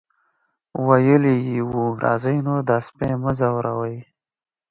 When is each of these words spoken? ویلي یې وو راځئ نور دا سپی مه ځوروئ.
ویلي 0.85 1.35
یې 1.47 1.59
وو 1.69 1.83
راځئ 2.03 2.37
نور 2.47 2.61
دا 2.69 2.77
سپی 2.87 3.11
مه 3.21 3.31
ځوروئ. 3.39 3.97